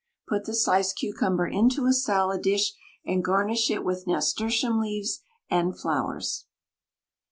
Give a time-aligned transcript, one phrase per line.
[0.27, 2.73] Put the sliced cucumber into a salad dish,
[3.05, 6.47] and garnish it with nasturtium leaves and flowers.